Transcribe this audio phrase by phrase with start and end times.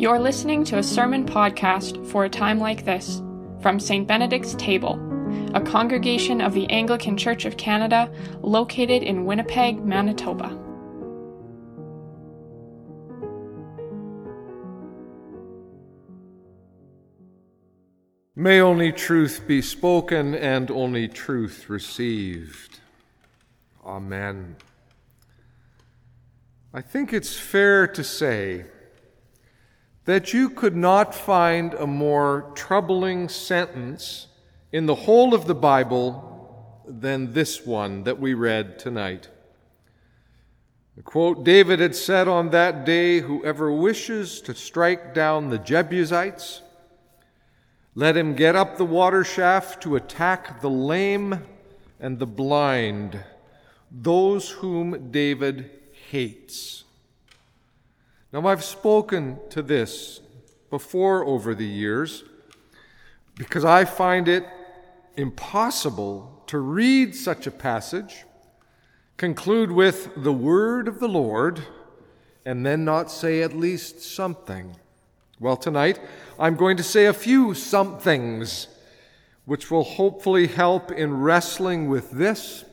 [0.00, 3.20] You're listening to a sermon podcast for a time like this
[3.60, 4.08] from St.
[4.08, 4.98] Benedict's Table,
[5.54, 8.10] a congregation of the Anglican Church of Canada
[8.40, 10.58] located in Winnipeg, Manitoba.
[18.34, 22.80] May only truth be spoken and only truth received.
[23.84, 24.56] Amen.
[26.72, 28.64] I think it's fair to say
[30.04, 34.26] that you could not find a more troubling sentence
[34.72, 39.28] in the whole of the Bible than this one that we read tonight.
[40.96, 46.62] The quote David had said on that day Whoever wishes to strike down the Jebusites,
[47.94, 51.46] let him get up the water shaft to attack the lame
[51.98, 53.22] and the blind,
[53.90, 55.70] those whom David
[56.10, 56.84] hates.
[58.32, 60.20] Now, I've spoken to this
[60.70, 62.22] before over the years
[63.34, 64.46] because I find it
[65.16, 68.24] impossible to read such a passage,
[69.16, 71.62] conclude with the word of the Lord,
[72.44, 74.76] and then not say at least something.
[75.40, 75.98] Well, tonight
[76.38, 78.68] I'm going to say a few somethings
[79.44, 82.64] which will hopefully help in wrestling with this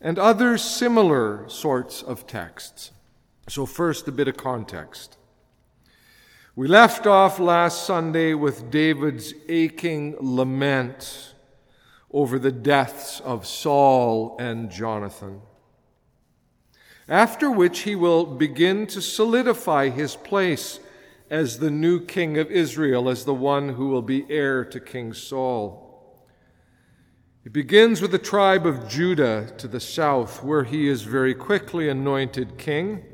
[0.00, 2.92] and other similar sorts of texts.
[3.50, 5.16] So, first, a bit of context.
[6.54, 11.34] We left off last Sunday with David's aching lament
[12.12, 15.40] over the deaths of Saul and Jonathan.
[17.08, 20.78] After which he will begin to solidify his place
[21.28, 25.12] as the new king of Israel, as the one who will be heir to King
[25.12, 26.24] Saul.
[27.44, 31.88] It begins with the tribe of Judah to the south, where he is very quickly
[31.88, 33.09] anointed king.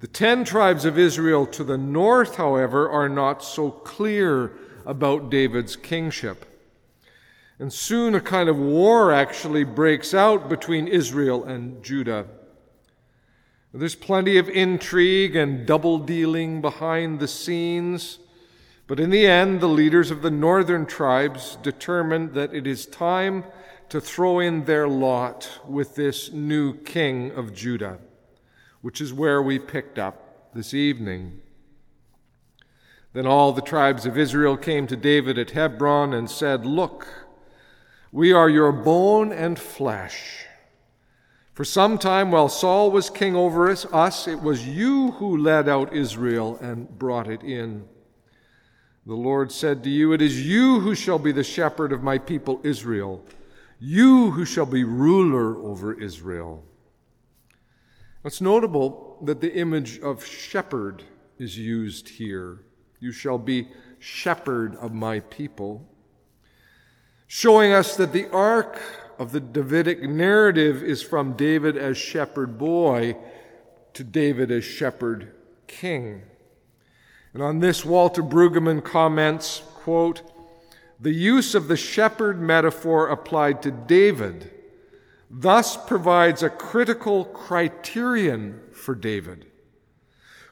[0.00, 4.52] The ten tribes of Israel to the north, however, are not so clear
[4.86, 6.46] about David's kingship.
[7.58, 12.26] And soon a kind of war actually breaks out between Israel and Judah.
[13.74, 18.20] There's plenty of intrigue and double dealing behind the scenes,
[18.86, 23.44] but in the end, the leaders of the northern tribes determine that it is time
[23.90, 27.98] to throw in their lot with this new king of Judah
[28.82, 31.40] which is where we picked up this evening.
[33.12, 37.08] Then all the tribes of Israel came to David at Hebron and said, Look,
[38.12, 40.46] we are your bone and flesh.
[41.52, 45.92] For some time while Saul was king over us, it was you who led out
[45.92, 47.86] Israel and brought it in.
[49.04, 52.16] The Lord said to you, It is you who shall be the shepherd of my
[52.16, 53.24] people Israel,
[53.78, 56.64] you who shall be ruler over Israel.
[58.22, 61.04] It's notable that the image of shepherd
[61.38, 62.64] is used here.
[62.98, 65.88] You shall be shepherd of my people,
[67.26, 68.78] showing us that the arc
[69.18, 73.16] of the Davidic narrative is from David as shepherd boy
[73.94, 75.32] to David as shepherd
[75.66, 76.22] king.
[77.32, 80.22] And on this, Walter Brueggemann comments, quote,
[81.00, 84.50] the use of the shepherd metaphor applied to David
[85.30, 89.46] thus provides a critical criterion for David,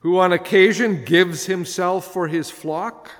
[0.00, 3.10] who on occasion gives himself for his flock,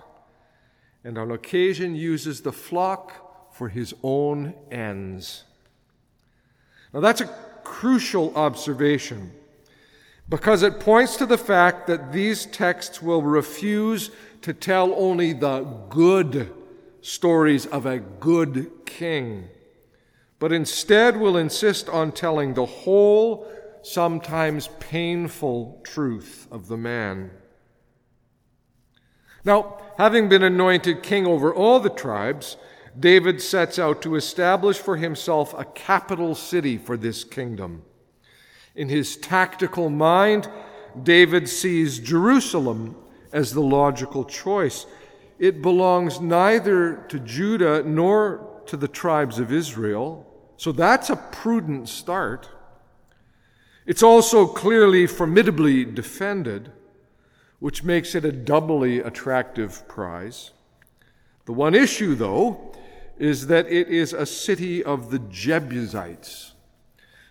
[1.02, 5.44] and on occasion uses the flock for his own ends.
[6.92, 7.34] Now, that's a
[7.64, 9.32] crucial observation
[10.28, 14.10] because it points to the fact that these texts will refuse
[14.42, 16.52] to tell only the good
[17.00, 19.48] stories of a good king
[20.38, 23.46] but instead will insist on telling the whole,
[23.82, 27.30] sometimes painful truth of the man.
[29.44, 32.56] Now, having been anointed king over all the tribes,
[32.98, 37.82] David sets out to establish for himself a capital city for this kingdom.
[38.74, 40.50] In his tactical mind,
[41.02, 42.96] David sees Jerusalem
[43.32, 44.86] as the logical choice.
[45.38, 50.25] It belongs neither to Judah nor to the tribes of Israel.
[50.56, 52.48] So that's a prudent start.
[53.86, 56.72] It's also clearly formidably defended,
[57.60, 60.50] which makes it a doubly attractive prize.
[61.44, 62.74] The one issue, though,
[63.18, 66.54] is that it is a city of the Jebusites.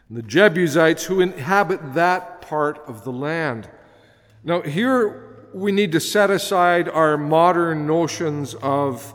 [0.07, 3.69] And the Jebusites who inhabit that part of the land.
[4.43, 9.13] Now, here we need to set aside our modern notions of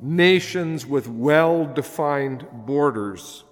[0.00, 3.44] nations with well defined borders.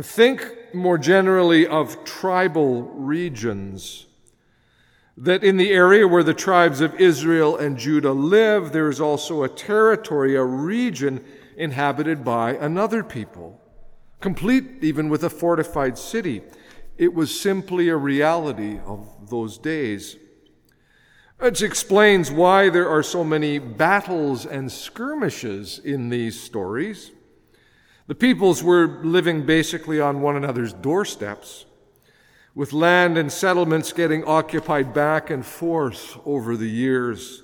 [0.00, 4.06] Think more generally of tribal regions.
[5.16, 9.42] that in the area where the tribes of Israel and Judah live, there is also
[9.42, 11.24] a territory, a region
[11.56, 13.60] inhabited by another people,
[14.20, 16.42] complete even with a fortified city.
[16.98, 20.16] It was simply a reality of those days.
[21.44, 27.10] Which explains why there are so many battles and skirmishes in these stories.
[28.06, 31.66] The peoples were living basically on one another's doorsteps
[32.54, 37.42] with land and settlements getting occupied back and forth over the years.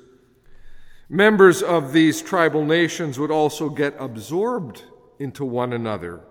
[1.10, 4.82] Members of these tribal nations would also get absorbed
[5.18, 6.22] into one another,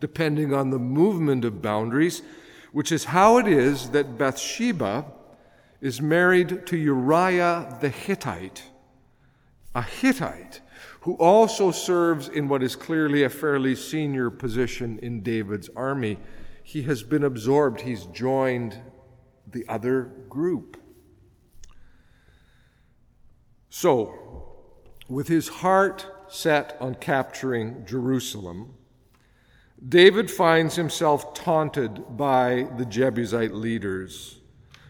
[0.00, 2.22] depending on the movement of boundaries,
[2.72, 5.04] which is how it is that Bathsheba
[5.82, 8.62] is married to Uriah the Hittite,
[9.74, 10.62] a Hittite
[11.00, 16.16] who also serves in what is clearly a fairly senior position in David's army
[16.62, 18.80] he has been absorbed, he's joined
[19.50, 20.76] the other group.
[23.68, 24.14] So,
[25.08, 28.74] with his heart set on capturing Jerusalem,
[29.86, 34.38] David finds himself taunted by the Jebusite leaders.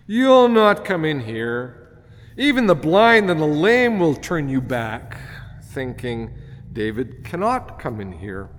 [0.07, 2.03] You'll not come in here.
[2.37, 5.19] Even the blind and the lame will turn you back,
[5.63, 6.35] thinking,
[6.73, 8.51] David cannot come in here.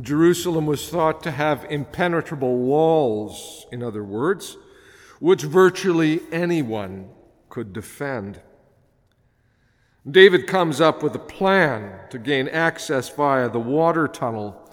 [0.00, 4.56] Jerusalem was thought to have impenetrable walls, in other words,
[5.20, 7.08] which virtually anyone
[7.48, 8.40] could defend.
[10.08, 14.65] David comes up with a plan to gain access via the water tunnel,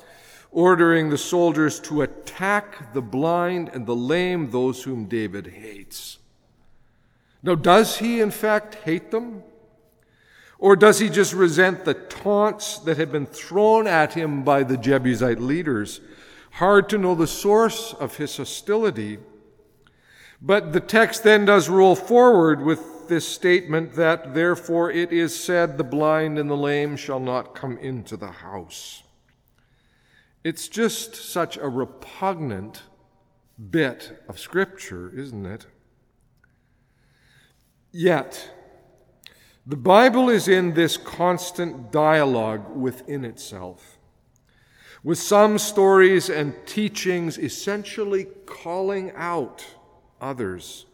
[0.53, 6.19] ordering the soldiers to attack the blind and the lame, those whom David hates.
[7.41, 9.43] Now, does he in fact hate them?
[10.59, 14.77] Or does he just resent the taunts that had been thrown at him by the
[14.77, 15.99] Jebusite leaders?
[16.51, 19.17] Hard to know the source of his hostility.
[20.41, 25.77] But the text then does roll forward with this statement that, therefore, it is said,
[25.77, 29.02] the blind and the lame shall not come into the house.
[30.43, 32.83] It's just such a repugnant
[33.69, 35.67] bit of Scripture, isn't it?
[37.91, 38.51] Yet,
[39.65, 43.97] the Bible is in this constant dialogue within itself,
[45.01, 49.65] with some stories and teachings essentially calling out
[50.19, 50.85] others.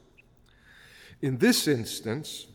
[1.21, 2.45] In this instance,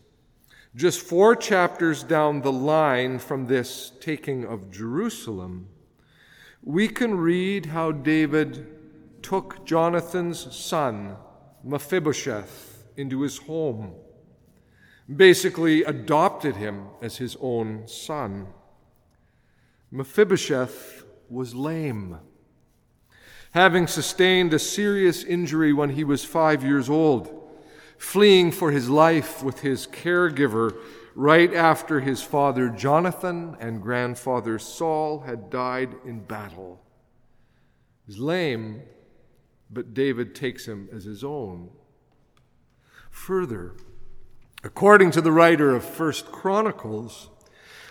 [0.75, 5.67] just four chapters down the line from this taking of Jerusalem,
[6.65, 8.67] we can read how David
[9.21, 11.15] took Jonathan's son,
[11.63, 13.93] Mephibosheth, into his home
[15.13, 18.47] basically adopted him as his own son.
[19.91, 22.17] Mephibosheth was lame.
[23.51, 27.49] Having sustained a serious injury when he was five years old,
[27.97, 30.75] fleeing for his life with his caregiver
[31.15, 36.81] right after his father Jonathan and grandfather Saul had died in battle.
[38.05, 38.83] He's lame,
[39.71, 41.71] but David takes him as his own.
[43.09, 43.73] Further,
[44.65, 47.29] According to the writer of First Chronicles,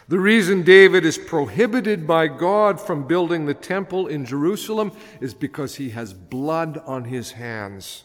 [0.08, 5.76] the reason David is prohibited by God from building the temple in Jerusalem is because
[5.76, 8.02] he has blood on his hands.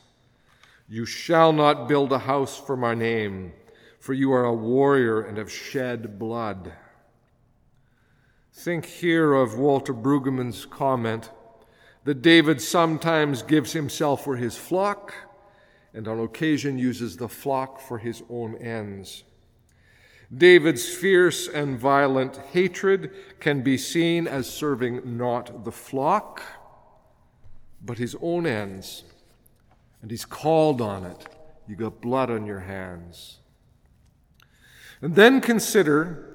[0.87, 3.53] You shall not build a house for my name,
[3.99, 6.73] for you are a warrior and have shed blood.
[8.53, 11.29] Think here of Walter Brueggemann's comment
[12.05, 15.13] that David sometimes gives himself for his flock
[15.93, 19.23] and on occasion uses the flock for his own ends.
[20.35, 26.43] David's fierce and violent hatred can be seen as serving not the flock,
[27.83, 29.03] but his own ends.
[30.01, 31.27] And he's called on it.
[31.67, 33.39] You got blood on your hands.
[35.01, 36.25] And then consider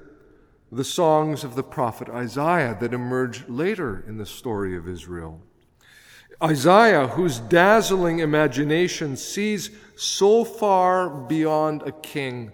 [0.71, 5.41] the songs of the prophet Isaiah that emerge later in the story of Israel.
[6.43, 12.51] Isaiah, whose dazzling imagination sees so far beyond a king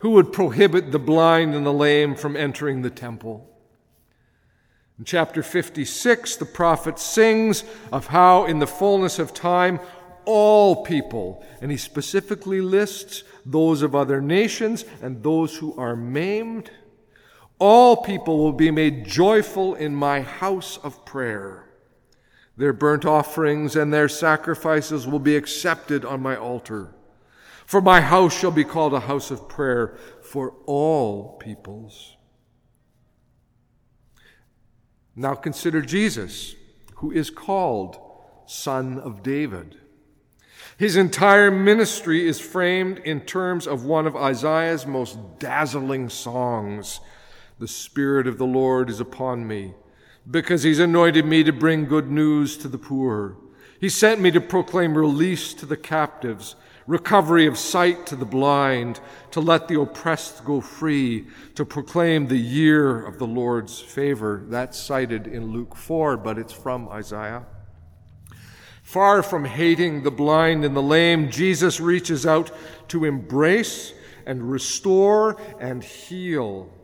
[0.00, 3.46] who would prohibit the blind and the lame from entering the temple.
[4.98, 9.78] In chapter 56, the prophet sings of how, in the fullness of time,
[10.24, 16.70] all people, and he specifically lists those of other nations and those who are maimed,
[17.58, 21.68] all people will be made joyful in my house of prayer.
[22.56, 26.94] Their burnt offerings and their sacrifices will be accepted on my altar.
[27.64, 32.16] For my house shall be called a house of prayer for all peoples.
[35.16, 36.54] Now consider Jesus,
[36.96, 37.98] who is called
[38.46, 39.79] Son of David.
[40.80, 47.00] His entire ministry is framed in terms of one of Isaiah's most dazzling songs
[47.58, 49.74] The Spirit of the Lord is upon me,
[50.30, 53.36] because He's anointed me to bring good news to the poor.
[53.78, 56.56] He sent me to proclaim release to the captives,
[56.86, 59.00] recovery of sight to the blind,
[59.32, 64.46] to let the oppressed go free, to proclaim the year of the Lord's favor.
[64.48, 67.44] That's cited in Luke 4, but it's from Isaiah.
[68.90, 72.50] Far from hating the blind and the lame, Jesus reaches out
[72.88, 73.94] to embrace
[74.26, 76.74] and restore and heal.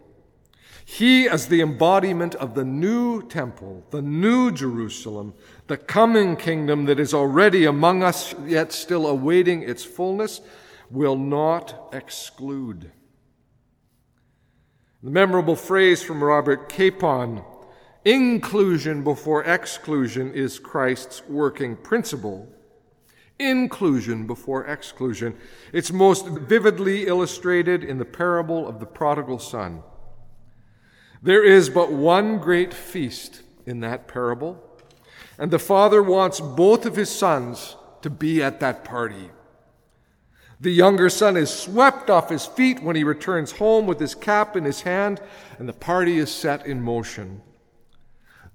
[0.85, 5.35] He, as the embodiment of the new temple, the new Jerusalem,
[5.67, 10.41] the coming kingdom that is already among us, yet still awaiting its fullness,
[10.93, 12.93] will not exclude.
[15.03, 17.43] The memorable phrase from Robert Capon
[18.07, 22.47] Inclusion before exclusion is Christ's working principle.
[23.41, 25.37] Inclusion before exclusion.
[25.73, 29.83] It's most vividly illustrated in the parable of the prodigal son.
[31.21, 34.63] There is but one great feast in that parable,
[35.37, 39.31] and the father wants both of his sons to be at that party.
[40.61, 44.55] The younger son is swept off his feet when he returns home with his cap
[44.55, 45.21] in his hand,
[45.59, 47.43] and the party is set in motion.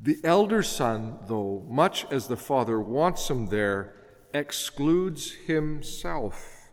[0.04, 3.94] The elder son, though, much as the father wants him there,
[4.34, 6.70] excludes himself.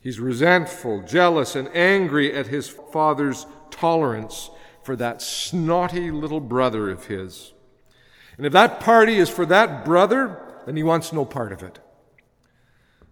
[0.00, 4.50] He's resentful, jealous, and angry at his father's tolerance
[4.84, 7.52] for that snotty little brother of his.
[8.36, 11.80] And if that party is for that brother, then he wants no part of it.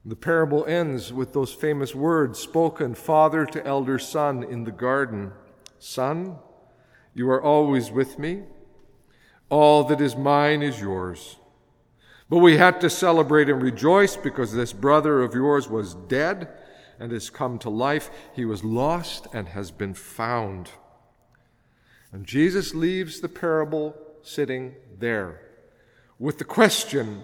[0.04, 5.32] The parable ends with those famous words spoken father to elder son in the garden
[5.82, 6.36] Son,
[7.14, 8.42] you are always with me
[9.50, 11.36] all that is mine is yours.
[12.30, 16.48] But we had to celebrate and rejoice because this brother of yours was dead
[17.00, 18.10] and has come to life.
[18.34, 20.70] He was lost and has been found.
[22.12, 25.40] And Jesus leaves the parable sitting there
[26.20, 27.22] with the question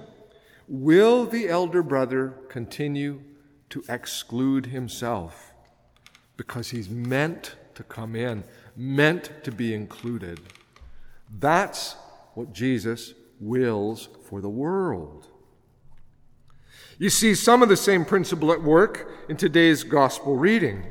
[0.69, 3.23] Will the elder brother continue
[3.71, 5.53] to exclude himself?
[6.37, 8.43] Because he's meant to come in,
[8.75, 10.41] meant to be included.
[11.39, 11.95] That's
[12.37, 15.27] what Jesus wills for the world.
[16.99, 20.85] You see some of the same principle at work in today's gospel reading.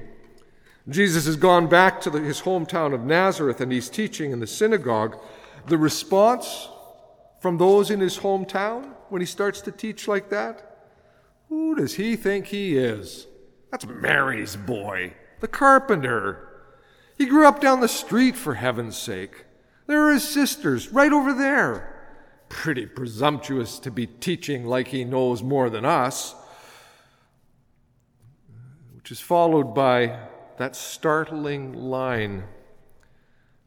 [0.89, 4.47] Jesus has gone back to the, his hometown of Nazareth and he's teaching in the
[4.47, 5.17] synagogue.
[5.67, 6.67] The response
[7.39, 10.87] from those in his hometown when he starts to teach like that?
[11.49, 13.27] Who does he think he is?
[13.69, 16.49] That's Mary's boy, the carpenter.
[17.19, 19.45] He grew up down the street, for heaven's sake.
[19.87, 21.91] There are his sisters right over there.
[22.49, 26.35] Pretty presumptuous to be teaching like he knows more than us.
[28.95, 30.27] Which is followed by
[30.57, 32.45] that startling line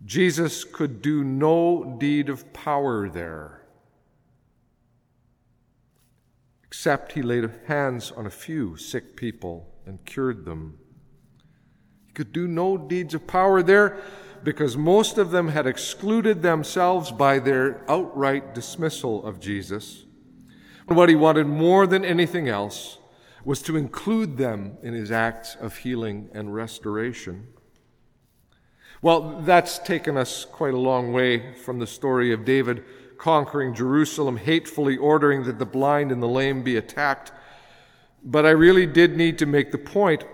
[0.04, 3.62] Jesus could do no deed of power there,
[6.64, 10.78] except he laid hands on a few sick people and cured them.
[12.06, 14.00] He could do no deeds of power there
[14.44, 20.04] because most of them had excluded themselves by their outright dismissal of Jesus.
[20.88, 22.98] And what he wanted more than anything else
[23.44, 27.48] was to include them in his acts of healing and restoration.
[29.00, 32.84] Well, that's taken us quite a long way from the story of David
[33.16, 37.32] conquering Jerusalem, hatefully ordering that the blind and the lame be attacked.
[38.24, 40.24] But I really did need to make the point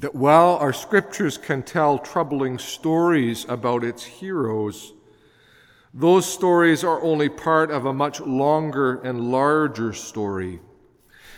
[0.00, 4.92] that while our scriptures can tell troubling stories about its heroes,
[5.94, 10.60] those stories are only part of a much longer and larger story,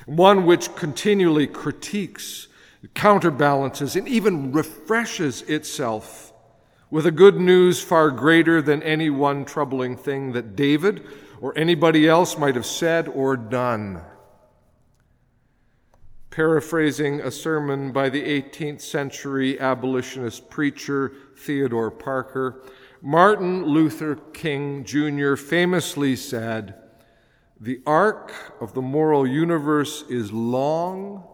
[0.07, 2.49] one which continually critiques,
[2.95, 6.33] counterbalances, and even refreshes itself
[6.91, 11.07] with a good news far greater than any one troubling thing that David
[11.41, 14.03] or anybody else might have said or done
[16.39, 22.63] paraphrasing a sermon by the 18th century abolitionist preacher Theodore Parker,
[23.03, 25.35] Martin Luther King Jr.
[25.35, 26.77] famously said,
[27.59, 31.27] The arc of the moral universe is long,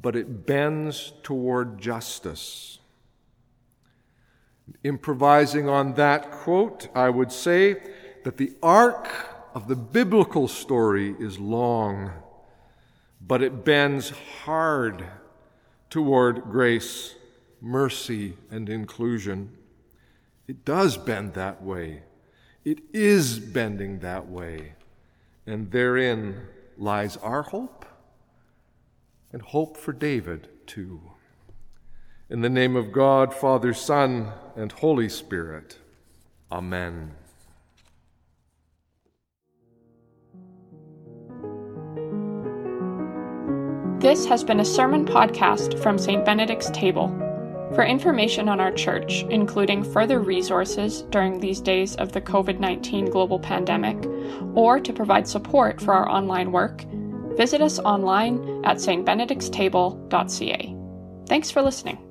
[0.00, 2.78] but it bends toward justice.
[4.82, 7.82] Improvising on that quote, I would say
[8.24, 9.10] that the arc
[9.54, 12.12] of the biblical story is long
[13.26, 14.12] but it bends
[14.44, 15.04] hard
[15.90, 17.14] toward grace,
[17.60, 19.50] mercy, and inclusion.
[20.46, 22.02] It does bend that way.
[22.64, 24.74] It is bending that way.
[25.46, 26.42] And therein
[26.76, 27.84] lies our hope
[29.32, 31.00] and hope for David, too.
[32.28, 35.78] In the name of God, Father, Son, and Holy Spirit.
[36.50, 37.14] Amen.
[44.06, 46.24] This has been a sermon podcast from St.
[46.24, 47.08] Benedict's Table.
[47.74, 53.06] For information on our church, including further resources during these days of the COVID 19
[53.06, 53.96] global pandemic,
[54.54, 56.84] or to provide support for our online work,
[57.36, 60.76] visit us online at stbenedictstable.ca.
[61.26, 62.05] Thanks for listening.